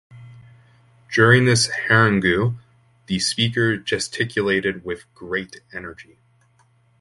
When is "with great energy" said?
4.83-6.17